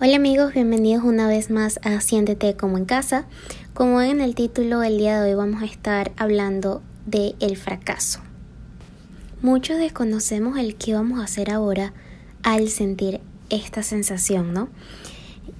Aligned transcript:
Hola 0.00 0.14
amigos, 0.14 0.54
bienvenidos 0.54 1.02
una 1.02 1.26
vez 1.26 1.50
más 1.50 1.80
a 1.82 2.00
Siéntete 2.00 2.54
como 2.54 2.78
en 2.78 2.84
casa. 2.84 3.26
Como 3.74 3.96
ven 3.96 4.10
en 4.10 4.20
el 4.20 4.36
título, 4.36 4.84
el 4.84 4.96
día 4.96 5.20
de 5.20 5.30
hoy 5.30 5.36
vamos 5.36 5.60
a 5.60 5.64
estar 5.64 6.12
hablando 6.16 6.82
de 7.06 7.34
el 7.40 7.56
fracaso. 7.56 8.20
Muchos 9.42 9.76
desconocemos 9.76 10.56
el 10.56 10.76
que 10.76 10.94
vamos 10.94 11.18
a 11.18 11.24
hacer 11.24 11.50
ahora 11.50 11.94
al 12.44 12.68
sentir 12.68 13.20
esta 13.50 13.82
sensación, 13.82 14.52
¿no? 14.52 14.68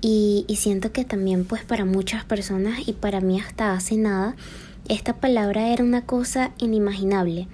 Y, 0.01 0.45
y 0.47 0.55
siento 0.55 0.92
que 0.92 1.05
también 1.05 1.45
pues 1.45 1.64
para 1.64 1.84
muchas 1.84 2.25
personas 2.25 2.86
y 2.86 2.92
para 2.92 3.20
mí 3.20 3.41
hasta 3.41 3.73
hace 3.73 3.97
nada, 3.97 4.36
esta 4.89 5.16
palabra 5.16 5.73
era 5.73 5.83
una 5.83 6.06
cosa 6.06 6.52
inimaginable. 6.59 7.48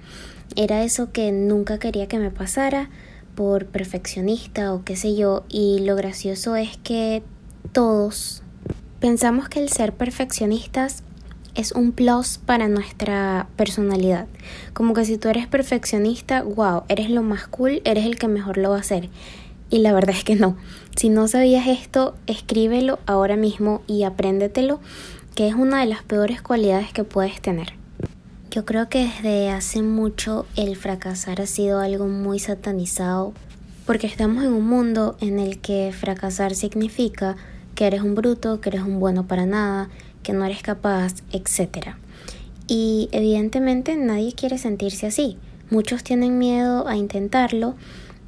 Era 0.55 0.83
eso 0.83 1.11
que 1.11 1.31
nunca 1.31 1.79
quería 1.79 2.07
que 2.07 2.19
me 2.19 2.29
pasara, 2.29 2.91
por 3.35 3.67
perfeccionista 3.67 4.73
o 4.73 4.83
qué 4.83 4.95
sé 4.95 5.15
yo, 5.15 5.43
y 5.49 5.79
lo 5.79 5.95
gracioso 5.95 6.55
es 6.55 6.77
que 6.77 7.21
todos 7.71 8.41
pensamos 8.99 9.49
que 9.49 9.59
el 9.59 9.69
ser 9.69 9.93
perfeccionistas 9.93 11.03
es 11.53 11.71
un 11.71 11.91
plus 11.91 12.37
para 12.37 12.67
nuestra 12.67 13.47
personalidad. 13.55 14.27
Como 14.73 14.93
que 14.93 15.05
si 15.05 15.17
tú 15.17 15.29
eres 15.29 15.47
perfeccionista, 15.47 16.43
wow, 16.43 16.83
eres 16.89 17.09
lo 17.09 17.23
más 17.23 17.47
cool, 17.47 17.81
eres 17.85 18.05
el 18.05 18.17
que 18.17 18.27
mejor 18.27 18.57
lo 18.57 18.71
va 18.71 18.77
a 18.77 18.81
hacer. 18.81 19.09
Y 19.69 19.79
la 19.79 19.93
verdad 19.93 20.15
es 20.15 20.23
que 20.23 20.35
no. 20.35 20.57
Si 20.95 21.09
no 21.09 21.27
sabías 21.27 21.67
esto, 21.67 22.15
escríbelo 22.27 22.99
ahora 23.05 23.35
mismo 23.35 23.81
y 23.87 24.03
apréndetelo, 24.03 24.79
que 25.33 25.47
es 25.47 25.55
una 25.55 25.79
de 25.79 25.87
las 25.87 26.03
peores 26.03 26.41
cualidades 26.41 26.93
que 26.93 27.03
puedes 27.03 27.41
tener. 27.41 27.73
Yo 28.55 28.63
creo 28.63 28.87
que 28.87 28.99
desde 28.99 29.49
hace 29.49 29.81
mucho 29.81 30.45
el 30.55 30.77
fracasar 30.77 31.41
ha 31.41 31.45
sido 31.45 31.81
algo 31.81 32.07
muy 32.07 32.39
satanizado 32.39 33.33
porque 33.85 34.07
estamos 34.07 34.45
en 34.45 34.53
un 34.53 34.65
mundo 34.65 35.17
en 35.19 35.39
el 35.39 35.59
que 35.59 35.91
fracasar 35.91 36.55
significa 36.55 37.35
que 37.75 37.85
eres 37.85 38.01
un 38.01 38.15
bruto, 38.15 38.61
que 38.61 38.69
eres 38.69 38.83
un 38.83 39.01
bueno 39.01 39.27
para 39.27 39.45
nada, 39.45 39.89
que 40.23 40.31
no 40.31 40.45
eres 40.45 40.61
capaz, 40.61 41.15
etc. 41.33 41.95
Y 42.65 43.09
evidentemente 43.11 43.97
nadie 43.97 44.31
quiere 44.31 44.57
sentirse 44.57 45.07
así. 45.07 45.37
Muchos 45.69 46.05
tienen 46.05 46.39
miedo 46.39 46.87
a 46.87 46.95
intentarlo 46.95 47.75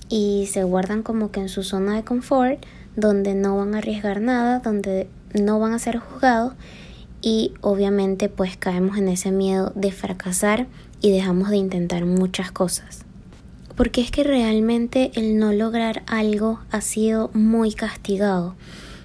y 0.09 0.50
se 0.52 0.66
guardan 0.66 1.03
como 1.03 1.31
que 1.31 1.39
en 1.39 1.47
su 1.47 1.64
zona 1.64 1.95
de 1.95 2.03
confort, 2.03 2.62
donde 2.97 3.34
no 3.34 3.56
van 3.56 3.75
a 3.75 3.78
arriesgar 3.78 4.19
nada, 4.19 4.59
donde 4.59 5.08
no 5.34 5.58
van 5.58 5.72
a 5.72 5.80
ser 5.80 6.00
juzgados 6.00 6.52
y 7.21 7.53
obviamente 7.61 8.29
pues 8.29 8.57
caemos 8.57 8.97
en 8.97 9.07
ese 9.07 9.31
miedo 9.31 9.71
de 9.75 9.91
fracasar 9.91 10.67
y 11.01 11.11
dejamos 11.11 11.49
de 11.49 11.57
intentar 11.57 12.05
muchas 12.05 12.51
cosas. 12.51 13.03
Porque 13.75 14.01
es 14.01 14.09
que 14.11 14.23
realmente 14.23 15.11
el 15.15 15.38
no 15.38 15.53
lograr 15.53 16.03
algo 16.07 16.59
ha 16.72 16.81
sido 16.81 17.29
muy 17.33 17.73
castigado 17.73 18.56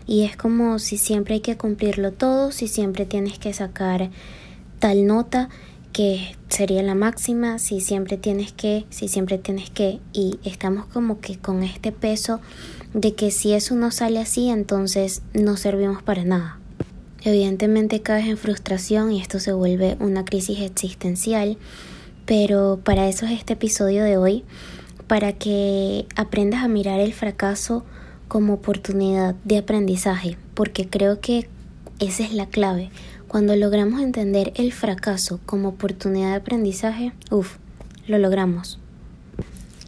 y 0.07 0.23
es 0.23 0.37
como 0.37 0.79
si 0.79 0.99
siempre 0.99 1.35
hay 1.35 1.41
que 1.41 1.57
cumplirlo 1.57 2.13
todo, 2.13 2.53
si 2.53 2.69
siempre 2.69 3.07
tienes 3.07 3.39
que 3.39 3.53
sacar 3.53 4.11
tal 4.79 5.07
nota 5.07 5.49
que 5.93 6.37
sería 6.49 6.83
la 6.83 6.95
máxima, 6.95 7.59
si 7.59 7.81
siempre 7.81 8.17
tienes 8.17 8.53
que, 8.53 8.87
si 8.89 9.09
siempre 9.09 9.37
tienes 9.37 9.71
que 9.71 10.01
y 10.13 10.39
estamos 10.43 10.87
como 10.87 11.21
que 11.21 11.39
con 11.39 11.63
este 11.63 11.93
peso 11.93 12.41
de 12.95 13.15
que 13.15 13.31
si 13.31 13.53
eso 13.53 13.75
no 13.75 13.91
sale 13.91 14.19
así 14.19 14.49
entonces 14.49 15.23
no 15.35 15.57
servimos 15.57 16.03
para 16.03 16.25
nada. 16.25 16.62
Evidentemente 17.25 18.03
caes 18.03 18.27
en 18.27 18.37
frustración 18.37 19.13
y 19.13 19.21
esto 19.21 19.39
se 19.39 19.53
vuelve 19.53 19.97
una 20.01 20.25
crisis 20.25 20.61
existencial, 20.61 21.57
pero 22.27 22.81
para 22.83 23.09
eso 23.09 23.27
es 23.27 23.33
este 23.33 23.53
episodio 23.53 24.03
de 24.03 24.17
hoy, 24.17 24.45
para 25.07 25.33
que 25.33 26.07
aprendas 26.17 26.65
a 26.65 26.69
mirar 26.69 26.99
el 26.99 27.13
fracaso 27.13 27.85
como 28.27 28.55
oportunidad 28.55 29.37
de 29.45 29.59
aprendizaje, 29.59 30.37
porque 30.55 30.89
creo 30.89 31.21
que 31.21 31.49
esa 32.01 32.25
es 32.25 32.33
la 32.33 32.47
clave. 32.47 32.91
Cuando 33.29 33.55
logramos 33.55 34.01
entender 34.01 34.53
el 34.57 34.73
fracaso 34.73 35.39
como 35.47 35.69
oportunidad 35.69 36.31
de 36.31 36.37
aprendizaje, 36.37 37.13
uff, 37.31 37.57
lo 38.07 38.19
logramos. 38.19 38.79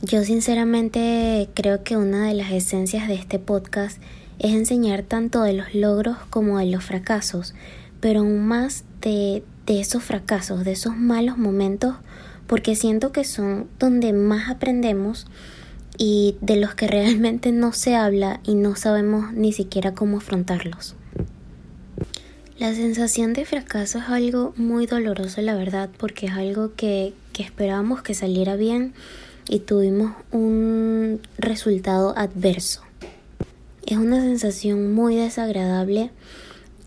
Yo 0.02 0.22
sinceramente 0.22 1.48
creo 1.54 1.82
que 1.82 1.96
una 1.96 2.28
de 2.28 2.34
las 2.34 2.52
esencias 2.52 3.08
de 3.08 3.14
este 3.14 3.38
podcast 3.38 3.98
es 4.38 4.52
enseñar 4.52 5.02
tanto 5.02 5.42
de 5.42 5.52
los 5.52 5.74
logros 5.74 6.16
como 6.30 6.58
de 6.58 6.66
los 6.66 6.84
fracasos, 6.84 7.54
pero 8.00 8.20
aún 8.20 8.46
más 8.46 8.84
de, 9.00 9.42
de 9.66 9.80
esos 9.80 10.02
fracasos, 10.02 10.64
de 10.64 10.72
esos 10.72 10.96
malos 10.96 11.38
momentos, 11.38 11.96
porque 12.46 12.76
siento 12.76 13.12
que 13.12 13.24
son 13.24 13.68
donde 13.78 14.12
más 14.12 14.50
aprendemos 14.50 15.26
y 15.96 16.36
de 16.40 16.56
los 16.56 16.74
que 16.74 16.86
realmente 16.88 17.52
no 17.52 17.72
se 17.72 17.94
habla 17.94 18.40
y 18.44 18.54
no 18.54 18.76
sabemos 18.76 19.32
ni 19.32 19.52
siquiera 19.52 19.94
cómo 19.94 20.18
afrontarlos. 20.18 20.96
La 22.58 22.72
sensación 22.72 23.32
de 23.32 23.44
fracaso 23.44 23.98
es 23.98 24.04
algo 24.08 24.54
muy 24.56 24.86
doloroso, 24.86 25.40
la 25.40 25.56
verdad, 25.56 25.90
porque 25.98 26.26
es 26.26 26.32
algo 26.32 26.72
que, 26.76 27.12
que 27.32 27.42
esperábamos 27.42 28.02
que 28.02 28.14
saliera 28.14 28.54
bien 28.54 28.94
y 29.48 29.58
tuvimos 29.58 30.12
un 30.30 31.20
resultado 31.36 32.16
adverso. 32.16 32.83
Es 33.86 33.98
una 33.98 34.20
sensación 34.20 34.94
muy 34.94 35.16
desagradable 35.16 36.10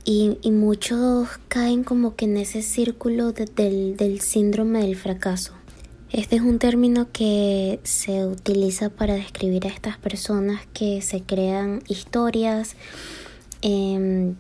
y, 0.04 0.38
muchos 0.52 1.28
caen 1.48 1.84
como 1.84 2.16
que 2.16 2.26
en 2.26 2.38
ese 2.38 2.64
círculo 2.64 3.34
del, 3.34 3.96
del 3.98 4.22
síndrome 4.22 4.80
del 4.82 4.96
fracaso. 4.96 5.54
Este 6.12 6.38
es 6.38 6.42
un 6.42 6.58
término 6.58 7.12
que 7.12 7.82
se 7.84 8.26
utiliza 8.26 8.90
para 8.90 9.14
describir 9.14 9.68
a 9.68 9.70
estas 9.70 9.98
personas 9.98 10.66
que 10.74 11.02
se 11.02 11.22
crean 11.22 11.84
historias, 11.88 12.76
em, 13.62 14.36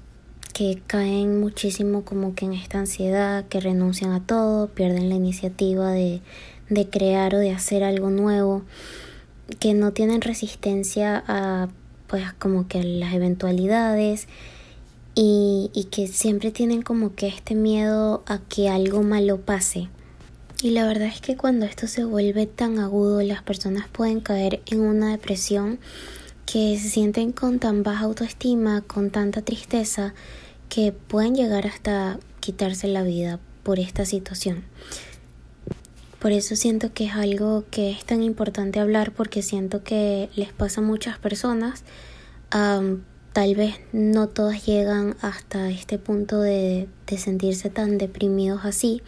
que 0.54 0.82
caen 0.88 1.40
muchísimo 1.40 2.06
como 2.06 2.34
que 2.34 2.46
en 2.46 2.54
esta 2.54 2.80
ansiedad, 2.80 3.46
que 3.50 3.60
renuncian 3.60 4.14
a 4.14 4.26
todo, 4.26 4.70
pierden 4.70 5.10
la 5.10 5.16
iniciativa 5.16 5.92
de, 5.92 6.22
de 6.70 6.90
crear 6.90 7.36
o 7.36 7.40
de 7.40 7.52
hacer 7.52 7.84
algo 7.84 8.10
nuevo, 8.10 8.64
que 9.60 9.74
no 9.74 9.92
tienen 9.92 10.22
resistencia 10.22 11.24
a 11.28 11.68
pues 12.08 12.34
como 12.34 12.68
que 12.68 12.84
las 12.84 13.14
eventualidades 13.14 14.28
y, 15.16 15.70
y 15.74 15.86
que 15.86 16.08
siempre 16.08 16.52
tienen 16.52 16.82
como 16.82 17.16
que 17.16 17.28
este 17.28 17.56
miedo 17.56 18.24
a 18.26 18.40
que 18.40 18.70
algo 18.70 19.04
malo 19.04 19.42
pase. 19.42 19.90
Y 20.62 20.72
la 20.72 20.88
verdad 20.88 21.08
es 21.08 21.22
que 21.22 21.38
cuando 21.38 21.68
esto 21.68 21.86
se 21.86 22.04
vuelve 22.04 22.48
tan 22.48 22.80
agudo, 22.80 23.22
las 23.22 23.44
personas 23.44 23.88
pueden 23.88 24.22
caer 24.22 24.62
en 24.66 24.80
una 24.80 25.12
depresión 25.12 25.80
que 26.48 26.80
se 26.80 26.90
sienten 26.90 27.32
con 27.32 27.60
tan 27.60 27.84
baja 27.84 28.06
autoestima, 28.06 28.82
con 28.82 29.12
tanta 29.12 29.42
tristeza, 29.44 30.16
que 30.70 30.94
pueden 30.94 31.36
llegar 31.36 31.68
hasta 31.68 32.20
quitarse 32.40 32.88
la 32.88 33.04
vida 33.04 33.40
por 33.64 33.80
esta 33.80 34.06
situación. 34.06 34.64
Por 36.20 36.32
eso 36.32 36.56
siento 36.56 36.94
que 36.94 37.06
es 37.06 37.14
algo 37.14 37.66
que 37.70 37.92
es 37.92 38.04
tan 38.04 38.24
importante 38.24 38.80
hablar 38.80 39.12
porque 39.12 39.44
siento 39.44 39.84
que 39.84 40.30
les 40.36 40.52
pasa 40.52 40.82
a 40.82 40.84
muchas 40.84 41.20
personas. 41.20 41.84
tal 42.50 43.56
vez 43.56 43.76
no 43.94 44.28
todas 44.28 44.66
llegan 44.66 45.16
hasta 45.22 45.70
este 45.70 46.00
punto 46.00 46.42
de, 46.42 46.88
de 47.06 47.18
sentirse 47.20 47.70
tan 47.70 48.00
deprimidos 48.00 48.66
así, 48.66 49.04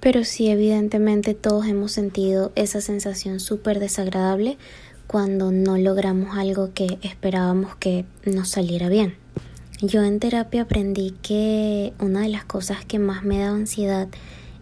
pero 0.00 0.24
sí 0.24 0.48
evidentemente 0.48 1.34
todos 1.34 1.66
hemos 1.66 1.92
sentido 1.92 2.50
esa 2.56 2.80
sensación 2.80 3.38
súper 3.38 3.78
desagradable 3.78 4.58
cuando 5.06 5.52
no 5.52 5.78
logramos 5.78 6.36
algo 6.36 6.72
que 6.74 6.98
esperábamos 7.02 7.76
que 7.76 8.06
nos 8.24 8.48
saliera 8.48 8.88
bien. 8.88 9.14
Yo 9.82 10.02
en 10.02 10.18
terapia 10.18 10.62
aprendí 10.62 11.12
que 11.22 11.92
una 12.00 12.22
de 12.22 12.28
las 12.28 12.44
cosas 12.44 12.84
que 12.84 12.98
más 12.98 13.22
me 13.22 13.38
daba 13.38 13.56
ansiedad 13.56 14.08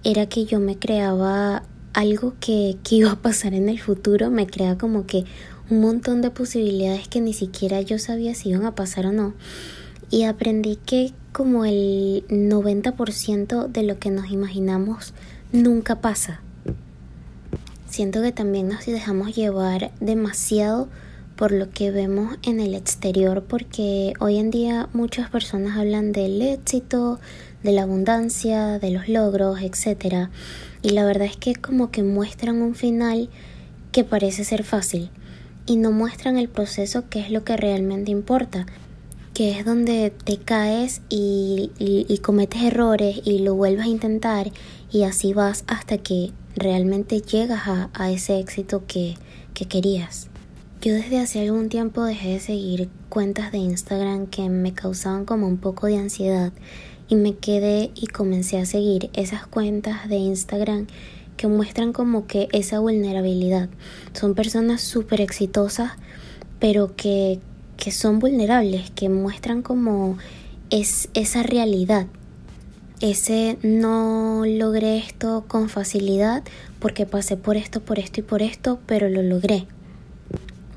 era 0.05 0.27
que 0.29 0.45
yo 0.45 0.61
me 0.61 0.79
creaba 0.79 1.65
algo 1.99 2.35
que, 2.39 2.77
que 2.85 2.95
iba 2.95 3.11
a 3.11 3.23
pasar 3.23 3.55
en 3.55 3.69
el 3.69 3.81
futuro 3.81 4.31
me 4.31 4.47
crea 4.47 4.79
como 4.79 5.05
que 5.05 5.25
un 5.69 5.81
montón 5.81 6.23
de 6.23 6.31
posibilidades 6.31 7.09
que 7.09 7.21
ni 7.21 7.33
siquiera 7.33 7.81
yo 7.81 7.99
sabía 7.99 8.37
si 8.37 8.51
iban 8.51 8.65
a 8.65 8.77
pasar 8.77 9.07
o 9.07 9.13
no. 9.13 9.35
Y 10.09 10.23
aprendí 10.23 10.77
que 10.77 11.13
como 11.33 11.65
el 11.65 12.25
90% 12.29 13.67
de 13.67 13.83
lo 13.83 13.99
que 13.99 14.11
nos 14.11 14.31
imaginamos 14.31 15.13
nunca 15.51 16.01
pasa. 16.01 16.41
Siento 17.91 18.23
que 18.23 18.31
también 18.31 18.69
nos 18.69 18.87
dejamos 18.87 19.35
llevar 19.35 19.91
demasiado 19.99 20.89
por 21.35 21.51
lo 21.51 21.69
que 21.71 21.91
vemos 21.91 22.37
en 22.43 22.61
el 22.61 22.75
exterior 22.75 23.43
porque 23.43 24.13
hoy 24.21 24.39
en 24.39 24.51
día 24.51 24.89
muchas 24.93 25.31
personas 25.31 25.77
hablan 25.77 26.13
del 26.13 26.41
éxito, 26.43 27.19
de 27.69 27.75
la 27.75 27.83
abundancia, 27.83 28.79
de 28.79 28.91
los 28.91 29.09
logros, 29.09 29.61
etc. 29.61 30.31
Y 30.81 30.91
la 30.91 31.05
verdad 31.05 31.27
es 31.27 31.37
que 31.37 31.55
como 31.55 31.91
que 31.91 32.03
muestran 32.03 32.63
un 32.63 32.75
final 32.75 33.29
que 33.93 34.05
parece 34.05 34.43
ser 34.45 34.65
fácil 34.65 35.11
y 35.67 35.77
no 35.77 35.93
muestran 35.93 36.39
el 36.39 36.49
proceso 36.49 37.11
que 37.11 37.21
es 37.21 37.31
lo 37.31 37.45
que 37.45 37.59
realmente 37.59 38.11
importa, 38.11 38.65
que 39.35 39.51
es 39.51 39.67
donde 39.67 40.11
te 40.25 40.39
caes 40.39 41.03
y, 41.11 41.71
cometes 42.23 42.63
errores 42.63 43.21
y 43.23 43.41
lo 43.41 43.55
vuelves 43.55 43.85
a 43.85 43.89
intentar 43.89 44.51
y 44.91 45.03
así 45.03 45.35
vas 45.35 45.65
hasta 45.67 45.99
que 45.99 46.33
realmente 46.57 47.21
llegas 47.21 47.65
a, 47.67 48.11
ese 48.11 48.39
éxito 48.39 48.85
que, 48.87 49.17
que 49.53 49.67
querías. 49.67 50.29
Yo 50.81 50.95
desde 50.95 51.19
hace 51.19 51.43
algún 51.43 51.69
tiempo 51.69 52.03
dejé 52.03 52.31
de 52.31 52.41
seguir 52.41 52.89
cuentas 53.11 53.53
de 53.53 53.59
Instagram 53.59 54.27
que 54.27 54.49
me 54.49 54.73
causaban 54.73 55.27
como 55.27 55.47
un 55.47 55.59
poco 55.59 55.87
de 55.87 55.99
ansiedad 55.99 56.51
y 57.09 57.17
me 57.17 57.35
quedé 57.35 57.91
y 57.95 58.07
comencé 58.07 58.59
a 58.59 58.67
seguir 58.67 59.11
esas 59.15 59.47
cuentas 59.47 60.09
de 60.09 60.17
Instagram 60.17 60.87
que 61.37 61.47
muestran 61.47 61.93
como 61.93 62.27
que 62.27 62.49
esa 62.53 62.81
vulnerabilidad. 62.81 63.71
Son 64.13 64.35
personas 64.35 64.83
súper 64.83 65.21
exitosas, 65.21 65.93
pero 66.59 66.95
que, 66.97 67.41
que 67.77 67.93
son 67.93 68.19
vulnerables, 68.19 68.91
que 68.91 69.09
muestran 69.09 69.63
como 69.63 70.19
es 70.71 71.09
esa 71.15 71.43
realidad. 71.43 72.07
Ese 73.01 73.59
no 73.63 74.43
logré 74.45 74.99
esto 74.99 75.45
con 75.47 75.69
facilidad 75.69 76.43
porque 76.81 77.07
pasé 77.07 77.37
por 77.37 77.57
esto, 77.57 77.81
por 77.81 77.99
esto 78.01 78.21
y 78.21 78.23
por 78.25 78.43
esto, 78.43 78.81
pero 78.87 79.09
lo 79.09 79.23
logré. 79.23 79.67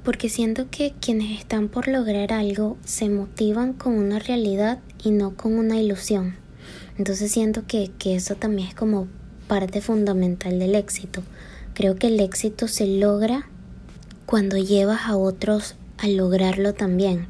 Porque 0.03 0.29
siento 0.29 0.67
que 0.69 0.93
quienes 1.01 1.39
están 1.39 1.67
por 1.67 1.87
lograr 1.87 2.31
algo 2.31 2.77
se 2.85 3.09
motivan 3.09 3.73
con 3.73 3.93
una 3.93 4.19
realidad 4.19 4.79
y 5.03 5.11
no 5.11 5.35
con 5.35 5.53
una 5.53 5.79
ilusión. 5.79 6.35
Entonces 6.97 7.31
siento 7.31 7.65
que, 7.67 7.91
que 7.97 8.15
eso 8.15 8.35
también 8.35 8.67
es 8.67 8.75
como 8.75 9.07
parte 9.47 9.81
fundamental 9.81 10.59
del 10.59 10.75
éxito. 10.75 11.23
Creo 11.73 11.95
que 11.95 12.07
el 12.07 12.19
éxito 12.19 12.67
se 12.67 12.85
logra 12.87 13.47
cuando 14.25 14.57
llevas 14.57 15.01
a 15.05 15.17
otros 15.17 15.75
a 15.97 16.07
lograrlo 16.07 16.73
también. 16.73 17.27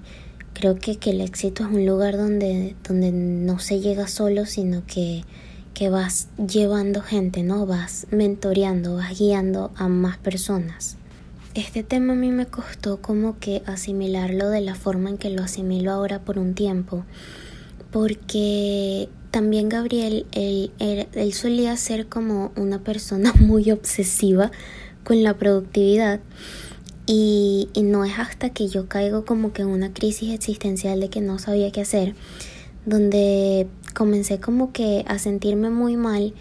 Creo 0.54 0.76
que, 0.76 0.98
que 0.98 1.12
el 1.12 1.22
éxito 1.22 1.64
es 1.64 1.70
un 1.70 1.86
lugar 1.86 2.18
donde, 2.18 2.76
donde 2.88 3.12
no 3.12 3.60
se 3.60 3.80
llega 3.80 4.08
solo, 4.08 4.46
sino 4.46 4.86
que, 4.86 5.24
que 5.74 5.90
vas 5.90 6.28
llevando 6.38 7.02
gente, 7.02 7.44
¿no? 7.44 7.66
Vas 7.66 8.08
mentoreando, 8.12 8.96
vas 8.96 9.18
guiando 9.18 9.72
a 9.76 9.88
más 9.88 10.18
personas. 10.18 10.98
Este 11.54 11.84
tema 11.84 12.14
a 12.14 12.16
mí 12.16 12.32
me 12.32 12.46
costó 12.46 13.02
como 13.02 13.40
que 13.40 13.62
asimilarlo 13.66 14.50
de 14.50 14.62
la 14.62 14.76
forma 14.76 15.10
en 15.10 15.18
que 15.18 15.30
lo 15.30 15.44
asimilo 15.44 15.92
ahora 15.92 16.20
por 16.20 16.40
un 16.40 16.54
tiempo, 16.54 17.04
porque 17.92 19.10
también 19.32 19.70
Gabriel, 19.70 20.26
él, 20.32 20.72
él, 20.80 21.34
solía 21.34 21.76
ser 21.78 22.08
como 22.08 22.52
una 22.56 22.80
persona 22.80 23.34
muy 23.40 23.72
obsesiva 23.72 24.52
con 25.04 25.24
la 25.24 25.38
productividad 25.38 26.20
y, 27.06 27.70
no 27.84 28.06
es 28.06 28.20
hasta 28.20 28.52
que 28.52 28.68
yo 28.68 28.88
caigo 28.88 29.26
como 29.26 29.54
que 29.54 29.64
en 29.64 29.70
una 29.70 29.94
crisis 29.94 30.34
existencial 30.34 31.00
de 31.00 31.10
que 31.10 31.20
no 31.20 31.40
sabía 31.40 31.72
qué 31.72 31.82
hacer, 31.82 32.16
donde 32.86 33.68
comencé 33.94 34.40
como 34.40 34.72
que 34.72 35.04
a 35.08 35.20
sentirme 35.20 35.70
muy 35.70 35.98
mal 35.98 36.34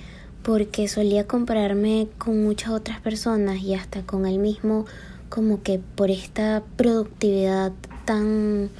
porque 0.42 0.88
solía 0.88 1.26
compararme 1.26 2.08
con 2.18 2.42
muchas 2.42 2.70
otras 2.70 3.00
personas 3.00 3.60
y 3.62 3.74
hasta 3.74 4.02
con 4.02 4.26
él 4.26 4.38
mismo 4.38 4.86
como 5.28 5.62
que 5.62 5.80
por 5.96 6.10
esta 6.10 6.62
productividad 6.76 7.72
tan 8.04 8.70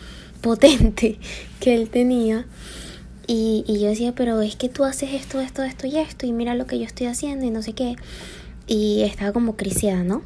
potente 0.41 1.19
que 1.61 1.75
él 1.75 1.91
tenía 1.91 2.47
y, 3.27 3.65
y, 3.69 3.79
yo 3.79 3.89
decía, 3.89 4.13
pero 4.13 4.41
es 4.41 4.57
que 4.57 4.69
tú 4.69 4.83
haces 4.85 5.13
esto, 5.13 5.41
esto, 5.41 5.63
esto 5.63 5.87
y 5.87 5.99
esto, 5.99 6.27
y 6.27 6.33
mira 6.33 6.57
lo 6.57 6.67
que 6.67 6.81
yo 6.81 6.85
estoy 6.85 7.07
haciendo 7.07 7.47
y 7.47 7.51
no 7.51 7.63
sé 7.63 7.75
qué. 7.75 7.95
Y 8.67 9.03
estaba 9.03 9.31
como 9.31 9.55
criciada, 9.57 10.03
¿no? 10.03 10.23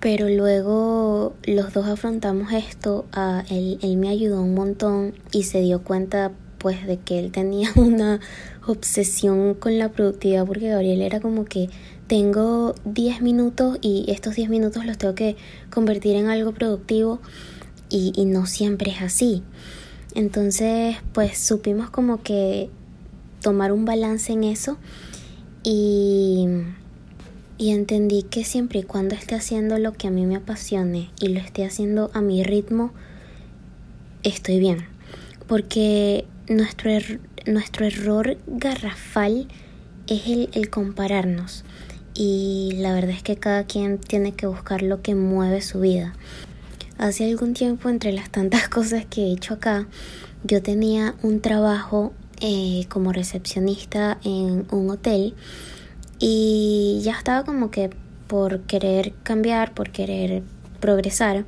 Pero 0.00 0.26
luego 0.30 1.34
los 1.44 1.74
dos 1.74 1.86
afrontamos 1.86 2.52
esto, 2.52 3.04
a 3.12 3.44
él, 3.50 3.78
él 3.82 3.98
me 3.98 4.08
ayudó 4.08 4.40
un 4.40 4.54
montón 4.54 5.12
y 5.30 5.42
se 5.42 5.60
dio 5.60 5.82
cuenta 5.82 6.32
pues 6.58 6.86
de 6.86 6.98
que 6.98 7.18
él 7.18 7.32
tenía 7.32 7.70
una 7.76 8.20
obsesión 8.66 9.54
con 9.54 9.78
la 9.78 9.90
productividad 9.90 10.46
porque 10.46 10.68
Gabriel 10.68 11.02
era 11.02 11.20
como 11.20 11.44
que 11.44 11.68
tengo 12.06 12.74
10 12.84 13.20
minutos 13.22 13.78
y 13.80 14.04
estos 14.08 14.36
10 14.36 14.48
minutos 14.48 14.86
los 14.86 14.96
tengo 14.96 15.14
que 15.14 15.36
convertir 15.70 16.16
en 16.16 16.28
algo 16.28 16.52
productivo 16.52 17.20
y, 17.96 18.12
y 18.14 18.26
no 18.26 18.46
siempre 18.46 18.90
es 18.90 19.02
así. 19.02 19.42
Entonces, 20.14 20.96
pues 21.12 21.38
supimos 21.38 21.90
como 21.90 22.22
que 22.22 22.70
tomar 23.40 23.72
un 23.72 23.84
balance 23.84 24.32
en 24.32 24.44
eso 24.44 24.78
y, 25.62 26.46
y 27.58 27.70
entendí 27.70 28.22
que 28.22 28.44
siempre 28.44 28.80
y 28.80 28.82
cuando 28.82 29.14
esté 29.14 29.34
haciendo 29.34 29.78
lo 29.78 29.92
que 29.92 30.08
a 30.08 30.10
mí 30.10 30.26
me 30.26 30.36
apasione 30.36 31.10
y 31.20 31.28
lo 31.28 31.40
esté 31.40 31.64
haciendo 31.64 32.10
a 32.12 32.20
mi 32.20 32.42
ritmo, 32.42 32.92
estoy 34.22 34.58
bien. 34.58 34.86
Porque 35.46 36.26
nuestro, 36.48 36.90
er, 36.90 37.20
nuestro 37.46 37.86
error 37.86 38.36
garrafal 38.46 39.48
es 40.06 40.26
el, 40.26 40.50
el 40.52 40.70
compararnos. 40.70 41.64
Y 42.14 42.72
la 42.76 42.94
verdad 42.94 43.10
es 43.10 43.22
que 43.22 43.36
cada 43.36 43.64
quien 43.64 43.98
tiene 43.98 44.32
que 44.32 44.46
buscar 44.46 44.82
lo 44.82 45.02
que 45.02 45.14
mueve 45.14 45.60
su 45.60 45.80
vida. 45.80 46.14
Hace 46.98 47.30
algún 47.30 47.52
tiempo, 47.52 47.88
entre 47.88 48.12
las 48.12 48.30
tantas 48.30 48.68
cosas 48.70 49.04
que 49.04 49.22
he 49.22 49.32
hecho 49.32 49.54
acá, 49.54 49.86
yo 50.44 50.62
tenía 50.62 51.14
un 51.22 51.40
trabajo 51.40 52.12
eh, 52.40 52.86
como 52.88 53.12
recepcionista 53.12 54.18
en 54.24 54.66
un 54.70 54.90
hotel 54.90 55.34
y 56.18 57.00
ya 57.02 57.12
estaba 57.12 57.44
como 57.44 57.70
que 57.70 57.90
por 58.26 58.60
querer 58.62 59.12
cambiar, 59.22 59.74
por 59.74 59.90
querer 59.90 60.42
progresar. 60.80 61.44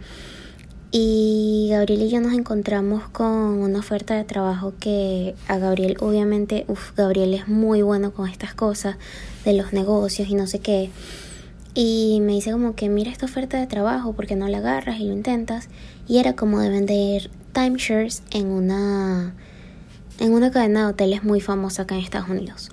Y 0.91 1.69
Gabriel 1.71 2.03
y 2.03 2.11
yo 2.11 2.21
nos 2.21 2.33
encontramos 2.33 3.09
con 3.11 3.27
una 3.27 3.79
oferta 3.79 4.15
de 4.17 4.25
trabajo 4.25 4.73
que 4.81 5.35
a 5.47 5.59
Gabriel, 5.59 5.97
obviamente, 6.01 6.65
uff, 6.69 6.93
Gabriel 6.97 7.35
es 7.35 7.47
muy 7.47 7.83
bueno 7.83 8.13
con 8.13 8.29
estas 8.29 8.55
cosas 8.55 8.97
de 9.45 9.53
los 9.53 9.73
negocios 9.73 10.29
y 10.29 10.35
no 10.35 10.47
sé 10.47 10.61
qué. 10.61 10.91
Y 11.75 12.19
me 12.23 12.33
dice 12.33 12.53
como 12.53 12.75
que 12.75 12.89
mira 12.89 13.11
esta 13.11 13.27
oferta 13.27 13.59
de 13.59 13.67
trabajo 13.67 14.13
porque 14.13 14.37
no 14.37 14.49
la 14.49 14.59
agarras 14.59 15.01
y 15.01 15.05
lo 15.05 15.13
intentas. 15.13 15.69
Y 16.07 16.19
era 16.19 16.35
como 16.35 16.61
de 16.61 16.71
vender 16.71 17.31
timeshares 17.53 18.23
en 18.31 18.47
una, 18.49 19.35
en 20.19 20.33
una 20.33 20.51
cadena 20.51 20.81
de 20.81 20.87
hoteles 20.93 21.25
muy 21.25 21.41
famosa 21.41 21.83
acá 21.83 21.95
en 21.95 22.03
Estados 22.03 22.29
Unidos. 22.29 22.71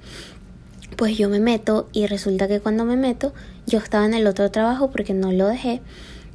Pues 0.96 1.18
yo 1.18 1.30
me 1.30 1.40
meto 1.40 1.90
y 1.92 2.08
resulta 2.08 2.48
que 2.48 2.62
cuando 2.62 2.86
me 2.86 2.96
meto 2.96 3.34
yo 3.68 3.80
estaba 3.80 4.06
en 4.06 4.14
el 4.14 4.28
otro 4.28 4.50
trabajo 4.50 4.92
porque 4.92 5.14
no 5.14 5.32
lo 5.32 5.48
dejé 5.48 5.82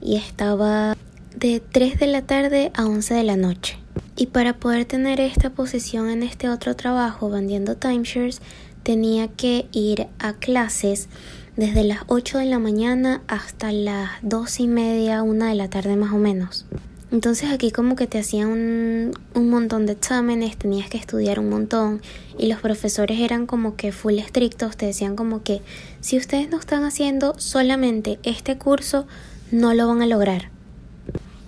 y 0.02 0.16
estaba 0.16 0.96
de 1.36 1.60
3 1.60 1.98
de 1.98 2.06
la 2.06 2.22
tarde 2.22 2.70
a 2.74 2.86
11 2.86 3.14
de 3.14 3.22
la 3.24 3.36
noche. 3.36 3.78
Y 4.16 4.26
para 4.26 4.58
poder 4.58 4.84
tener 4.84 5.20
esta 5.20 5.50
posición 5.50 6.10
en 6.10 6.22
este 6.22 6.50
otro 6.50 6.76
trabajo 6.76 7.30
vendiendo 7.30 7.76
timeshares 7.76 8.42
tenía 8.82 9.28
que 9.28 9.66
ir 9.72 10.08
a 10.18 10.34
clases 10.34 11.08
desde 11.56 11.84
las 11.84 12.00
8 12.06 12.38
de 12.38 12.46
la 12.46 12.58
mañana 12.58 13.22
hasta 13.26 13.72
las 13.72 14.10
2 14.22 14.60
y 14.60 14.68
media, 14.68 15.22
una 15.22 15.48
de 15.48 15.54
la 15.54 15.68
tarde 15.68 15.96
más 15.96 16.12
o 16.12 16.18
menos. 16.18 16.66
Entonces 17.12 17.50
aquí 17.50 17.72
como 17.72 17.96
que 17.96 18.06
te 18.06 18.20
hacían 18.20 18.48
un, 18.48 19.12
un, 19.34 19.50
montón 19.50 19.84
de 19.84 19.94
exámenes, 19.94 20.56
tenías 20.56 20.88
que 20.88 20.96
estudiar 20.96 21.40
un 21.40 21.50
montón 21.50 22.00
y 22.38 22.46
los 22.46 22.60
profesores 22.60 23.18
eran 23.18 23.46
como 23.46 23.74
que 23.74 23.90
full 23.90 24.18
estrictos, 24.18 24.76
te 24.76 24.86
decían 24.86 25.16
como 25.16 25.42
que 25.42 25.60
si 26.00 26.16
ustedes 26.16 26.50
no 26.50 26.58
están 26.58 26.84
haciendo 26.84 27.34
solamente 27.38 28.20
este 28.22 28.58
curso, 28.58 29.08
no 29.50 29.74
lo 29.74 29.88
van 29.88 30.02
a 30.02 30.06
lograr. 30.06 30.50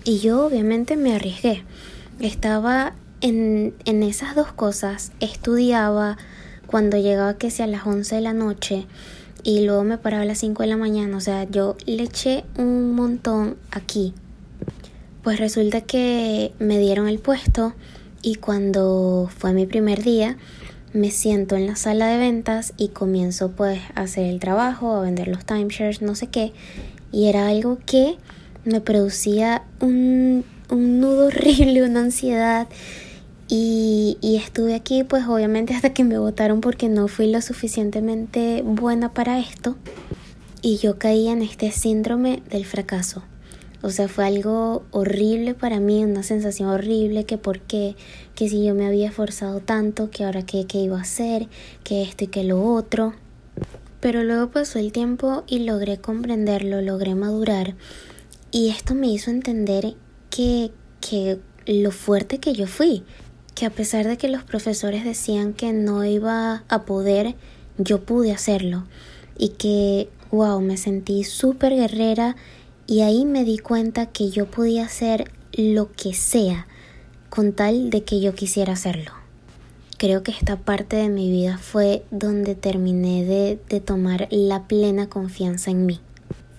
Y 0.04 0.18
yo 0.18 0.44
obviamente 0.44 0.96
me 0.96 1.14
arriesgué. 1.14 1.62
Estaba 2.18 2.94
en, 3.20 3.72
en 3.84 4.02
esas 4.02 4.34
dos 4.34 4.52
cosas, 4.52 5.12
estudiaba 5.20 6.18
cuando 6.66 6.96
llegaba 6.96 7.38
que 7.38 7.52
sea 7.52 7.66
a 7.66 7.68
las 7.68 7.86
11 7.86 8.16
de 8.16 8.20
la 8.20 8.32
noche 8.32 8.86
y 9.44 9.64
luego 9.64 9.84
me 9.84 9.98
paraba 9.98 10.22
a 10.22 10.26
las 10.26 10.38
5 10.38 10.62
de 10.62 10.68
la 10.68 10.76
mañana. 10.76 11.16
O 11.16 11.20
sea, 11.20 11.44
yo 11.44 11.76
le 11.86 12.04
eché 12.04 12.44
un 12.56 12.94
montón 12.94 13.56
aquí. 13.70 14.14
Pues 15.22 15.38
resulta 15.38 15.80
que 15.80 16.52
me 16.58 16.78
dieron 16.78 17.08
el 17.08 17.18
puesto 17.18 17.74
y 18.22 18.36
cuando 18.36 19.28
fue 19.36 19.52
mi 19.52 19.66
primer 19.66 20.02
día 20.02 20.36
me 20.92 21.10
siento 21.10 21.56
en 21.56 21.66
la 21.66 21.76
sala 21.76 22.06
de 22.06 22.18
ventas 22.18 22.74
y 22.76 22.88
comienzo 22.88 23.50
pues 23.52 23.80
a 23.94 24.02
hacer 24.02 24.26
el 24.26 24.40
trabajo, 24.40 24.94
a 24.94 25.00
vender 25.00 25.28
los 25.28 25.44
timeshares, 25.44 26.02
no 26.02 26.14
sé 26.14 26.26
qué. 26.26 26.52
Y 27.12 27.28
era 27.28 27.48
algo 27.48 27.78
que 27.86 28.16
me 28.64 28.80
producía 28.80 29.62
un, 29.80 30.44
un 30.70 31.00
nudo 31.00 31.26
horrible, 31.28 31.82
una 31.82 32.00
ansiedad. 32.00 32.68
Y, 33.54 34.16
y, 34.22 34.36
estuve 34.36 34.74
aquí 34.74 35.04
pues 35.04 35.26
obviamente 35.28 35.74
hasta 35.76 35.92
que 35.92 36.04
me 36.04 36.18
votaron 36.18 36.62
porque 36.62 36.88
no 36.88 37.06
fui 37.06 37.30
lo 37.30 37.42
suficientemente 37.42 38.62
buena 38.64 39.12
para 39.12 39.38
esto 39.38 39.76
y 40.62 40.78
yo 40.78 40.98
caí 40.98 41.28
en 41.28 41.42
este 41.42 41.70
síndrome 41.70 42.42
del 42.48 42.64
fracaso. 42.64 43.24
O 43.82 43.90
sea, 43.90 44.08
fue 44.08 44.24
algo 44.24 44.84
horrible 44.90 45.52
para 45.52 45.80
mí, 45.80 46.02
una 46.02 46.22
sensación 46.22 46.70
horrible 46.70 47.24
que 47.24 47.36
por 47.36 47.60
qué, 47.60 47.94
que 48.34 48.48
si 48.48 48.64
yo 48.64 48.74
me 48.74 48.86
había 48.86 49.08
esforzado 49.08 49.60
tanto, 49.60 50.08
que 50.08 50.24
ahora 50.24 50.46
qué, 50.46 50.66
qué 50.66 50.78
iba 50.78 50.96
a 50.96 51.02
hacer, 51.02 51.48
que 51.84 52.02
esto 52.02 52.24
y 52.24 52.28
que 52.28 52.44
lo 52.44 52.64
otro. 52.64 53.12
Pero 54.00 54.24
luego 54.24 54.50
pasó 54.50 54.78
el 54.78 54.92
tiempo 54.92 55.44
y 55.46 55.58
logré 55.58 55.98
comprenderlo, 55.98 56.80
logré 56.80 57.14
madurar 57.14 57.74
y 58.50 58.70
esto 58.70 58.94
me 58.94 59.08
hizo 59.08 59.30
entender 59.30 59.94
que, 60.30 60.70
que 61.02 61.38
lo 61.66 61.90
fuerte 61.90 62.38
que 62.38 62.54
yo 62.54 62.66
fui, 62.66 63.04
que 63.62 63.66
a 63.66 63.70
pesar 63.70 64.08
de 64.08 64.16
que 64.16 64.26
los 64.26 64.42
profesores 64.42 65.04
decían 65.04 65.52
que 65.52 65.72
no 65.72 66.04
iba 66.04 66.64
a 66.66 66.82
poder, 66.82 67.36
yo 67.78 68.00
pude 68.00 68.32
hacerlo 68.32 68.88
y 69.38 69.50
que, 69.50 70.08
wow, 70.32 70.60
me 70.60 70.76
sentí 70.76 71.22
súper 71.22 71.72
guerrera 71.72 72.34
y 72.88 73.02
ahí 73.02 73.24
me 73.24 73.44
di 73.44 73.58
cuenta 73.58 74.06
que 74.06 74.30
yo 74.30 74.46
podía 74.46 74.84
hacer 74.84 75.30
lo 75.52 75.92
que 75.92 76.12
sea 76.12 76.66
con 77.30 77.52
tal 77.52 77.90
de 77.90 78.02
que 78.02 78.20
yo 78.20 78.34
quisiera 78.34 78.72
hacerlo. 78.72 79.12
Creo 79.96 80.24
que 80.24 80.32
esta 80.32 80.56
parte 80.56 80.96
de 80.96 81.08
mi 81.08 81.30
vida 81.30 81.56
fue 81.56 82.02
donde 82.10 82.56
terminé 82.56 83.24
de, 83.24 83.60
de 83.68 83.78
tomar 83.78 84.26
la 84.32 84.66
plena 84.66 85.08
confianza 85.08 85.70
en 85.70 85.86
mí. 85.86 86.00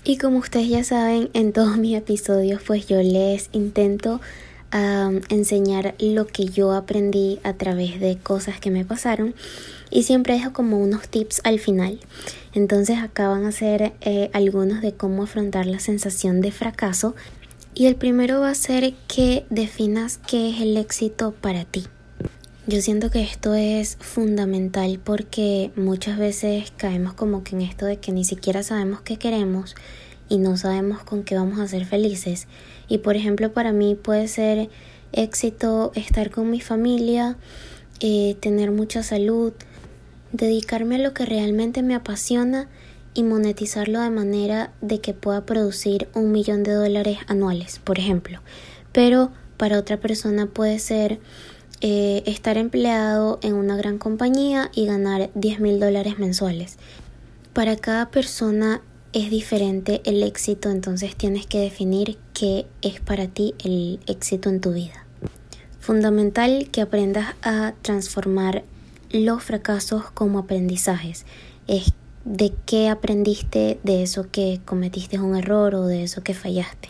Y 0.05 0.17
como 0.17 0.37
ustedes 0.37 0.69
ya 0.69 0.85
saben, 0.85 1.29
en 1.33 1.51
todos 1.51 1.75
mis 1.75 1.97
episodios 1.97 2.61
pues 2.65 2.87
yo 2.87 3.01
les 3.01 3.49
intento 3.51 4.21
enseñar 5.29 5.93
lo 5.99 6.25
que 6.25 6.45
yo 6.45 6.71
aprendí 6.71 7.39
a 7.43 7.53
través 7.53 7.99
de 7.99 8.17
cosas 8.17 8.59
que 8.59 8.71
me 8.71 8.85
pasaron 8.85 9.35
y 9.91 10.03
siempre 10.03 10.33
dejo 10.33 10.53
como 10.53 10.79
unos 10.79 11.07
tips 11.07 11.41
al 11.43 11.59
final. 11.59 11.99
Entonces 12.53 12.97
acá 12.97 13.27
van 13.27 13.45
a 13.45 13.51
ser 13.51 13.93
eh, 14.01 14.29
algunos 14.33 14.81
de 14.81 14.93
cómo 14.93 15.23
afrontar 15.23 15.67
la 15.67 15.79
sensación 15.79 16.41
de 16.41 16.51
fracaso 16.51 17.15
y 17.75 17.85
el 17.85 17.95
primero 17.95 18.39
va 18.41 18.49
a 18.49 18.55
ser 18.55 18.93
que 19.07 19.45
definas 19.49 20.19
qué 20.27 20.49
es 20.49 20.61
el 20.61 20.77
éxito 20.77 21.33
para 21.39 21.65
ti. 21.65 21.85
Yo 22.65 22.81
siento 22.81 23.11
que 23.11 23.21
esto 23.21 23.53
es 23.55 23.97
fundamental 23.99 24.99
porque 25.03 25.71
muchas 25.75 26.17
veces 26.17 26.71
caemos 26.77 27.13
como 27.13 27.43
que 27.43 27.55
en 27.55 27.61
esto 27.61 27.85
de 27.85 27.97
que 27.97 28.13
ni 28.13 28.23
siquiera 28.23 28.63
sabemos 28.63 29.01
qué 29.01 29.17
queremos 29.17 29.75
y 30.29 30.37
no 30.37 30.57
sabemos 30.57 31.03
con 31.03 31.23
qué 31.23 31.35
vamos 31.35 31.59
a 31.59 31.67
ser 31.67 31.85
felices. 31.85 32.47
Y 32.87 32.99
por 32.99 33.15
ejemplo 33.15 33.53
para 33.53 33.71
mí 33.71 33.95
puede 33.95 34.27
ser 34.27 34.69
éxito 35.11 35.91
estar 35.95 36.31
con 36.31 36.49
mi 36.49 36.59
familia, 36.59 37.37
eh, 37.99 38.35
tener 38.39 38.71
mucha 38.71 39.03
salud, 39.03 39.53
dedicarme 40.31 40.95
a 40.95 40.99
lo 40.99 41.13
que 41.13 41.25
realmente 41.25 41.83
me 41.83 41.95
apasiona 41.95 42.67
y 43.13 43.23
monetizarlo 43.23 44.01
de 44.01 44.09
manera 44.09 44.73
de 44.81 44.99
que 44.99 45.13
pueda 45.13 45.45
producir 45.45 46.09
un 46.13 46.31
millón 46.31 46.63
de 46.63 46.73
dólares 46.73 47.19
anuales, 47.27 47.79
por 47.83 47.99
ejemplo. 47.99 48.39
Pero 48.91 49.31
para 49.57 49.77
otra 49.77 49.97
persona 49.97 50.47
puede 50.47 50.79
ser 50.79 51.19
eh, 51.81 52.23
estar 52.25 52.57
empleado 52.57 53.39
en 53.43 53.53
una 53.53 53.75
gran 53.75 53.97
compañía 53.97 54.71
y 54.73 54.85
ganar 54.85 55.29
10 55.35 55.59
mil 55.59 55.79
dólares 55.79 56.17
mensuales. 56.17 56.77
Para 57.53 57.75
cada 57.75 58.09
persona 58.09 58.81
es 59.13 59.29
diferente 59.29 60.01
el 60.05 60.23
éxito, 60.23 60.69
entonces 60.69 61.15
tienes 61.15 61.45
que 61.45 61.59
definir 61.59 62.17
qué 62.33 62.65
es 62.81 62.99
para 62.99 63.27
ti 63.27 63.53
el 63.63 63.99
éxito 64.07 64.49
en 64.49 64.59
tu 64.59 64.73
vida. 64.73 65.05
Fundamental 65.79 66.69
que 66.71 66.81
aprendas 66.81 67.35
a 67.43 67.73
transformar 67.81 68.63
los 69.11 69.43
fracasos 69.43 70.09
como 70.11 70.39
aprendizajes. 70.39 71.25
Es 71.67 71.93
de 72.25 72.53
qué 72.65 72.89
aprendiste 72.89 73.79
de 73.83 74.01
eso 74.01 74.27
que 74.31 74.59
cometiste 74.65 75.19
un 75.19 75.35
error 75.35 75.75
o 75.75 75.85
de 75.85 76.03
eso 76.03 76.23
que 76.23 76.33
fallaste. 76.33 76.89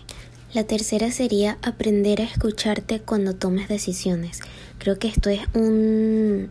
La 0.53 0.63
tercera 0.63 1.12
sería 1.12 1.58
aprender 1.63 2.22
a 2.22 2.25
escucharte 2.25 3.01
cuando 3.01 3.34
tomes 3.34 3.68
decisiones. 3.68 4.39
Creo 4.77 5.00
que 5.00 5.08
esto 5.08 5.30
es 5.30 5.42
un 5.56 6.50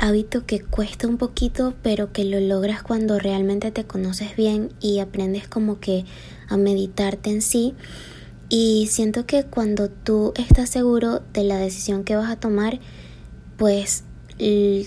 hábito 0.00 0.46
que 0.46 0.60
cuesta 0.60 1.06
un 1.06 1.18
poquito, 1.18 1.74
pero 1.82 2.12
que 2.12 2.24
lo 2.24 2.40
logras 2.40 2.82
cuando 2.82 3.18
realmente 3.18 3.70
te 3.70 3.84
conoces 3.84 4.34
bien 4.34 4.72
y 4.80 4.98
aprendes 4.98 5.46
como 5.46 5.78
que 5.78 6.06
a 6.48 6.56
meditarte 6.56 7.30
en 7.30 7.42
sí. 7.42 7.74
Y 8.48 8.88
siento 8.90 9.26
que 9.26 9.44
cuando 9.44 9.90
tú 9.90 10.32
estás 10.36 10.70
seguro 10.70 11.22
de 11.34 11.44
la 11.44 11.58
decisión 11.58 12.02
que 12.02 12.16
vas 12.16 12.30
a 12.30 12.40
tomar, 12.40 12.80
pues 13.56 14.04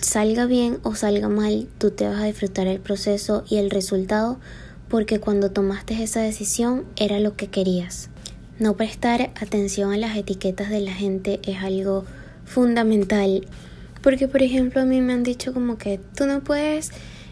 salga 0.01 0.47
bien 0.47 0.79
o 0.81 0.95
salga 0.95 1.29
mal, 1.29 1.67
tú 1.77 1.91
te 1.91 2.07
vas 2.07 2.19
a 2.19 2.25
disfrutar 2.25 2.65
el 2.65 2.79
proceso 2.79 3.43
y 3.47 3.57
el 3.57 3.69
resultado 3.69 4.39
porque 4.89 5.19
cuando 5.19 5.51
tomaste 5.51 6.01
esa 6.01 6.21
decisión 6.21 6.85
era 6.95 7.19
lo 7.19 7.35
que 7.35 7.47
querías. 7.47 8.09
No 8.57 8.75
prestar 8.77 9.31
atención 9.39 9.93
a 9.93 9.97
las 9.97 10.17
etiquetas 10.17 10.71
de 10.71 10.81
la 10.81 10.93
gente 10.93 11.39
es 11.43 11.57
algo 11.61 12.03
fundamental 12.45 13.45
porque 14.03 14.27
por 14.27 14.43
ejemplo 14.43 14.81
a 14.81 14.85
mí 14.85 15.01
me 15.01 15.13
han 15.13 15.23
dicho 15.23 15.53
como 15.53 15.77
que 15.77 15.99
tú 16.15 16.27
no 16.27 16.43
puedes 16.43 16.91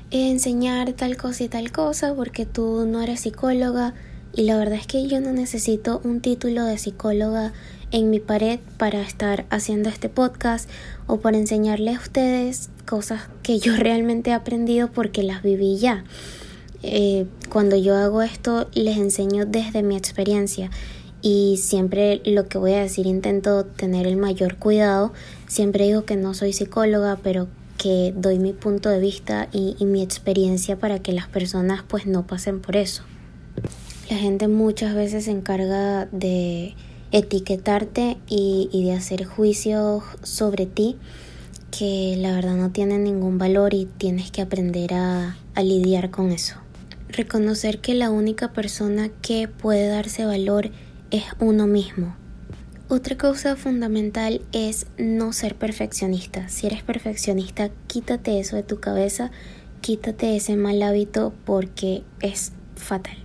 enseñar 0.10 0.94
tal 0.94 1.18
cosa 1.18 1.44
y 1.44 1.50
tal 1.50 1.72
cosa 1.72 2.16
porque 2.16 2.46
tú 2.46 2.86
no 2.88 3.02
eres 3.02 3.20
psicóloga 3.22 3.94
y 4.34 4.44
la 4.44 4.58
verdad 4.58 4.80
es 4.80 4.88
que 4.88 5.08
yo 5.08 5.20
no 5.20 5.34
necesito 5.34 6.02
un 6.04 6.22
título 6.22 6.64
de 6.64 6.78
psicóloga 6.78 7.52
en 7.92 8.10
mi 8.10 8.22
pared 8.22 8.60
para 8.78 9.02
estar 9.02 9.46
haciendo 9.50 9.90
este 9.90 10.08
podcast 10.08 10.70
o 11.08 11.20
para 11.20 11.38
enseñarles 11.38 11.98
a 11.98 12.02
ustedes 12.02 12.70
cosas 12.86 13.24
que 13.44 13.60
yo 13.60 13.76
realmente 13.78 14.32
he 14.32 14.34
aprendido 14.34 14.90
porque 14.92 15.24
las 15.24 15.44
viví 15.44 15.78
ya. 15.78 16.06
Eh, 16.84 17.28
cuando 17.50 17.76
yo 17.76 17.96
hago 17.96 18.24
esto 18.24 18.68
les 18.74 18.98
enseño 18.98 19.46
desde 19.46 19.84
mi 19.84 19.96
experiencia 19.96 20.72
y 21.22 21.58
siempre 21.58 22.22
lo 22.26 22.48
que 22.48 22.58
voy 22.58 22.74
a 22.74 22.82
decir 22.82 23.06
intento 23.06 23.66
tener 23.66 24.08
el 24.08 24.18
mayor 24.18 24.58
cuidado. 24.58 25.14
Siempre 25.48 25.86
digo 25.86 26.06
que 26.06 26.16
no 26.16 26.34
soy 26.34 26.54
psicóloga, 26.54 27.20
pero 27.22 27.48
que 27.78 28.14
doy 28.16 28.40
mi 28.40 28.54
punto 28.54 28.90
de 28.90 29.00
vista 29.00 29.48
y, 29.52 29.76
mi 29.86 30.04
experiencia 30.04 30.78
para 30.78 31.00
que 31.00 31.14
las 31.14 31.28
personas 31.28 31.84
pues 31.88 32.06
no 32.06 32.28
pasen 32.28 32.60
por 32.60 32.76
eso. 32.76 33.04
La 34.10 34.18
gente 34.18 34.48
muchas 34.48 34.94
veces 34.94 35.26
se 35.26 35.32
encarga 35.32 36.06
de 36.12 36.76
etiquetarte 37.12 38.18
y, 38.28 38.70
de 38.72 38.94
hacer 38.94 39.26
juicios 39.26 40.04
sobre 40.22 40.66
ti 40.66 40.98
que 41.72 42.16
la 42.18 42.34
verdad 42.34 42.56
no 42.56 42.72
tienen 42.72 43.04
ningún 43.04 43.38
valor 43.38 43.74
y 43.74 43.86
tienes 43.86 44.30
que 44.30 44.42
aprender 44.42 44.94
a, 44.94 45.38
a 45.56 45.64
lidiar 45.64 46.12
con 46.12 46.32
eso. 46.32 46.58
Reconocer 47.10 47.80
que 47.80 47.96
la 47.96 48.12
única 48.12 48.54
persona 48.54 49.10
que 49.22 49.48
puede 49.48 49.88
darse 49.88 50.26
valor 50.26 50.70
es 51.12 51.26
uno 51.40 51.68
mismo. 51.68 52.16
Otra 52.88 53.18
cosa 53.18 53.56
fundamental 53.56 54.42
es 54.52 54.88
no 54.98 55.32
ser 55.32 55.56
perfeccionista. 55.56 56.50
Si 56.50 56.68
eres 56.68 56.84
perfeccionista, 56.84 57.70
quítate 57.88 58.40
eso 58.40 58.56
de 58.56 58.64
tu 58.64 58.80
cabeza, 58.80 59.32
quítate 59.80 60.36
ese 60.36 60.58
mal 60.58 60.82
hábito 60.82 61.34
porque 61.46 62.04
es 62.22 62.52
fatal. 62.76 63.18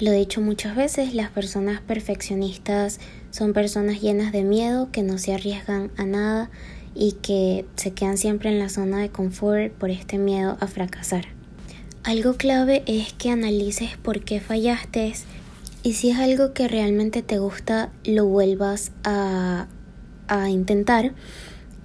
Lo 0.00 0.10
he 0.10 0.18
dicho 0.18 0.40
muchas 0.40 0.76
veces, 0.76 1.14
las 1.14 1.30
personas 1.30 1.80
perfeccionistas 1.80 3.00
son 3.30 3.52
personas 3.52 4.02
llenas 4.02 4.32
de 4.32 4.42
miedo, 4.42 4.90
que 4.90 5.02
no 5.02 5.18
se 5.18 5.32
arriesgan 5.32 5.90
a 5.96 6.04
nada 6.04 6.50
y 6.94 7.12
que 7.12 7.64
se 7.76 7.92
quedan 7.92 8.18
siempre 8.18 8.50
en 8.50 8.58
la 8.58 8.68
zona 8.68 8.98
de 8.98 9.08
confort 9.08 9.72
por 9.72 9.90
este 9.90 10.18
miedo 10.18 10.58
a 10.60 10.66
fracasar. 10.66 11.26
Algo 12.02 12.34
clave 12.34 12.82
es 12.86 13.14
que 13.14 13.30
analices 13.30 13.96
por 13.96 14.24
qué 14.24 14.40
fallaste 14.40 15.14
y 15.84 15.92
si 15.92 16.10
es 16.10 16.18
algo 16.18 16.52
que 16.52 16.66
realmente 16.66 17.22
te 17.22 17.38
gusta, 17.38 17.92
lo 18.04 18.26
vuelvas 18.26 18.90
a, 19.04 19.68
a 20.26 20.50
intentar. 20.50 21.12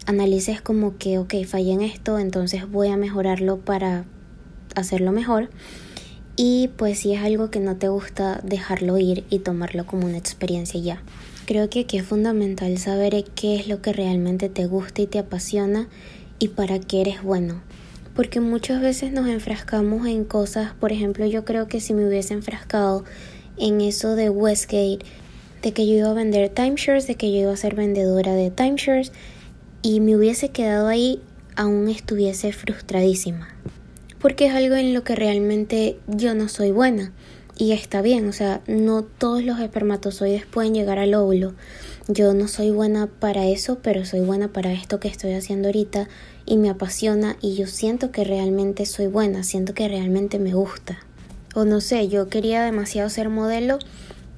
Analices 0.08 0.62
como 0.62 0.98
que, 0.98 1.20
ok, 1.20 1.36
fallé 1.46 1.74
en 1.74 1.82
esto, 1.82 2.18
entonces 2.18 2.68
voy 2.72 2.88
a 2.88 2.98
mejorarlo 2.98 3.60
para 3.60 4.06
hacerlo 4.76 5.12
mejor 5.12 5.50
y 6.42 6.70
pues 6.78 7.00
si 7.00 7.12
es 7.12 7.22
algo 7.22 7.52
que 7.52 7.60
no 7.60 7.76
te 7.76 7.90
gusta, 7.90 8.40
dejarlo 8.46 8.98
ir 8.98 9.26
y 9.30 9.40
tomarlo 9.40 9.86
como 9.86 10.08
una 10.08 10.18
experiencia 10.18 10.80
ya. 10.80 11.04
Creo 11.46 11.70
que 11.70 11.82
aquí 11.82 11.98
es 11.98 12.06
fundamental 12.06 12.78
saber 12.78 13.26
qué 13.36 13.58
es 13.58 13.68
lo 13.68 13.82
que 13.82 13.92
realmente 13.92 14.48
te 14.48 14.66
gusta 14.66 15.02
y 15.02 15.08
te 15.08 15.20
apasiona 15.20 15.90
y 16.40 16.48
para 16.48 16.80
qué 16.80 17.02
eres 17.02 17.24
bueno. 17.24 17.62
Porque 18.16 18.40
muchas 18.40 18.80
veces 18.80 19.12
nos 19.12 19.28
enfrascamos 19.28 20.08
en 20.08 20.24
cosas, 20.24 20.72
por 20.80 20.94
ejemplo, 20.94 21.26
yo 21.26 21.44
creo 21.44 21.68
que 21.68 21.82
si 21.82 21.94
me 21.94 22.08
hubiese 22.08 22.34
enfrascado 22.34 23.04
en 23.60 23.82
eso 23.82 24.16
de 24.16 24.30
Westgate, 24.30 25.00
de 25.62 25.74
que 25.74 25.88
yo 25.88 25.94
iba 25.96 26.10
a 26.10 26.14
vender 26.14 26.50
timeshares, 26.50 27.08
de 27.08 27.16
que 27.16 27.32
yo 27.32 27.40
iba 27.40 27.54
a 27.54 27.58
ser 27.58 27.76
vendedora 27.76 28.34
de 28.34 28.52
timeshares 28.52 29.12
y 29.82 30.00
me 30.00 30.16
hubiese 30.16 30.50
quedado 30.50 30.88
ahí, 30.88 31.22
aún 31.56 31.90
estuviese 31.90 32.54
frustradísima 32.54 33.60
porque 34.20 34.48
es 34.48 34.54
algo 34.54 34.76
en 34.76 34.94
lo 34.94 35.04
que 35.04 35.16
realmente 35.16 35.98
yo 36.08 36.36
no 36.36 36.50
soy 36.50 36.72
buena. 36.72 37.12
Y 37.58 37.74
está 37.74 38.02
bien, 38.02 38.28
o 38.28 38.32
sea, 38.32 38.62
no 38.68 39.04
todos 39.04 39.44
los 39.44 39.60
espermatozoides 39.60 40.46
pueden 40.46 40.74
llegar 40.74 41.00
al 41.00 41.14
óvulo. 41.14 41.56
yo 42.08 42.34
no 42.34 42.48
soy 42.48 42.72
buena 42.72 43.08
para 43.08 43.46
eso, 43.48 43.80
pero 43.84 44.06
soy 44.06 44.22
buena 44.22 44.48
para 44.52 44.72
esto 44.74 45.00
que 45.00 45.10
estoy 45.10 45.34
haciendo 45.34 45.68
ahorita 45.68 46.08
y 46.46 46.58
me 46.58 46.70
apasiona 46.70 47.38
y 47.40 47.56
yo 47.56 47.68
siento 47.68 48.12
que 48.12 48.24
realmente 48.24 48.86
soy 48.88 49.08
buena, 49.08 49.44
siento 49.44 49.74
que 49.74 49.88
realmente 49.88 50.40
me 50.40 50.54
gusta. 50.54 51.06
O 51.56 51.66
no 51.66 51.82
sé, 51.82 52.08
yo 52.08 52.30
quería 52.30 52.64
demasiado 52.64 53.10
ser 53.10 53.30
modelo, 53.30 53.80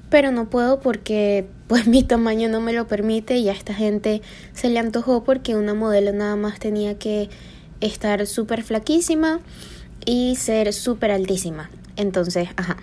pero 0.08 0.30
no 0.30 0.50
puedo 0.50 0.80
porque 0.80 1.46
pues 1.66 1.86
mi 1.86 2.02
tamaño 2.02 2.48
no 2.48 2.60
me 2.60 2.72
lo 2.72 2.86
permite 2.86 3.38
y 3.38 3.48
a 3.48 3.52
esta 3.52 3.74
gente 3.74 4.22
se 4.52 4.70
le 4.70 4.78
antojó 4.78 5.24
porque 5.24 5.56
una 5.56 5.74
modelo 5.74 6.12
nada 6.12 6.36
más 6.36 6.58
tenía 6.58 6.98
que 6.98 7.30
estar 7.80 8.26
súper 8.26 8.62
flaquísima 8.62 9.40
y 10.04 10.36
ser 10.36 10.72
súper 10.72 11.10
altísima. 11.10 11.70
Entonces, 11.96 12.48
ajá. 12.56 12.76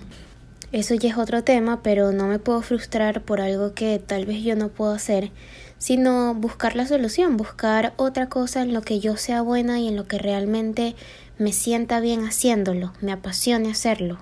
Eso 0.72 0.94
ya 0.94 1.10
es 1.10 1.18
otro 1.18 1.44
tema, 1.44 1.82
pero 1.82 2.12
no 2.12 2.28
me 2.28 2.38
puedo 2.38 2.62
frustrar 2.62 3.22
por 3.22 3.42
algo 3.42 3.74
que 3.74 3.98
tal 3.98 4.28
vez 4.28 4.44
yo 4.44 4.56
no 4.56 4.70
puedo 4.70 4.92
hacer, 4.92 5.32
sino 5.80 6.36
buscar 6.36 6.76
la 6.76 6.86
solución, 6.86 7.38
buscar 7.38 7.94
otra 7.98 8.30
cosa 8.30 8.62
en 8.62 8.74
lo 8.74 8.84
que 8.84 9.00
yo 9.00 9.18
sea 9.18 9.42
buena 9.42 9.80
y 9.80 9.88
en 9.88 9.96
lo 9.96 10.06
que 10.06 10.20
realmente 10.20 10.96
me 11.40 11.54
sienta 11.54 12.02
bien 12.02 12.26
haciéndolo, 12.26 12.92
me 13.00 13.14
apasione 13.14 13.72
hacerlo, 13.72 14.20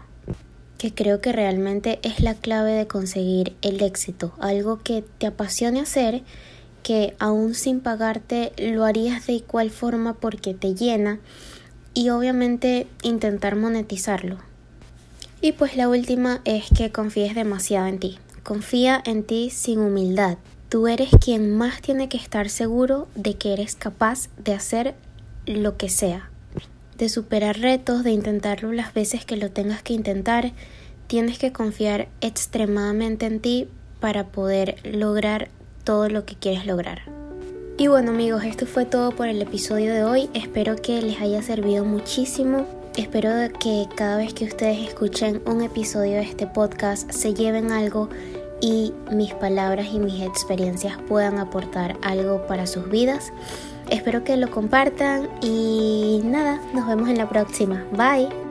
que 0.77 0.93
creo 0.93 1.19
que 1.19 1.33
realmente 1.33 1.99
es 2.03 2.21
la 2.21 2.35
clave 2.35 2.73
de 2.73 2.85
conseguir 2.85 3.55
el 3.63 3.81
éxito, 3.81 4.33
algo 4.39 4.77
que 4.83 5.03
te 5.17 5.25
apasione 5.25 5.81
hacer, 5.81 6.21
que 6.83 7.15
aún 7.17 7.55
sin 7.55 7.79
pagarte 7.79 8.53
lo 8.57 8.85
harías 8.85 9.25
de 9.25 9.33
igual 9.33 9.71
forma 9.71 10.13
porque 10.13 10.53
te 10.53 10.75
llena 10.75 11.19
y 11.95 12.11
obviamente 12.11 12.85
intentar 13.01 13.55
monetizarlo. 13.55 14.37
Y 15.41 15.53
pues 15.53 15.75
la 15.75 15.89
última 15.89 16.41
es 16.45 16.65
que 16.75 16.91
confíes 16.91 17.33
demasiado 17.33 17.87
en 17.87 17.99
ti. 17.99 18.19
Confía 18.43 19.01
en 19.03 19.23
ti 19.23 19.49
sin 19.49 19.79
humildad. 19.79 20.37
Tú 20.69 20.87
eres 20.87 21.09
quien 21.19 21.57
más 21.57 21.81
tiene 21.81 22.09
que 22.09 22.17
estar 22.17 22.49
seguro 22.49 23.07
de 23.15 23.35
que 23.35 23.53
eres 23.53 23.75
capaz 23.75 24.29
de 24.37 24.53
hacer 24.53 24.93
lo 25.47 25.77
que 25.77 25.89
sea. 25.89 26.29
De 26.97 27.09
superar 27.09 27.59
retos, 27.59 28.03
de 28.03 28.11
intentarlo 28.11 28.71
las 28.71 28.93
veces 28.93 29.25
que 29.25 29.37
lo 29.37 29.51
tengas 29.51 29.83
que 29.83 29.93
intentar. 29.93 30.51
Tienes 31.07 31.39
que 31.39 31.51
confiar 31.51 32.07
extremadamente 32.21 33.25
en 33.25 33.39
ti 33.39 33.67
para 33.99 34.27
poder 34.27 34.75
lograr 34.83 35.49
todo 35.83 36.09
lo 36.09 36.25
que 36.25 36.35
quieres 36.35 36.65
lograr. 36.65 37.01
Y 37.77 37.87
bueno 37.87 38.11
amigos, 38.11 38.43
esto 38.43 38.65
fue 38.65 38.85
todo 38.85 39.11
por 39.11 39.27
el 39.27 39.41
episodio 39.41 39.93
de 39.93 40.03
hoy. 40.03 40.29
Espero 40.33 40.75
que 40.75 41.01
les 41.01 41.21
haya 41.21 41.41
servido 41.41 41.85
muchísimo 41.85 42.65
Espero 42.97 43.29
que 43.59 43.87
cada 43.95 44.17
vez 44.17 44.33
que 44.33 44.45
ustedes 44.45 44.87
escuchen 44.87 45.43
un 45.45 45.61
episodio 45.61 46.13
de 46.13 46.23
este 46.23 46.47
podcast 46.47 47.11
se 47.11 47.35
lleven 47.35 47.71
algo 47.71 48.09
y 48.59 48.91
mis 49.11 49.35
palabras 49.35 49.89
y 49.93 49.99
mis 49.99 50.23
experiencias 50.23 50.97
puedan 51.07 51.37
aportar 51.37 51.95
algo 52.01 52.47
para 52.47 52.65
sus 52.65 52.89
vidas. 52.89 53.31
Espero 53.89 54.23
que 54.23 54.37
lo 54.37 54.49
compartan 54.51 55.29
y 55.41 56.21
nada, 56.23 56.59
nos 56.73 56.87
vemos 56.87 57.09
en 57.09 57.17
la 57.17 57.27
próxima. 57.27 57.85
Bye. 57.91 58.46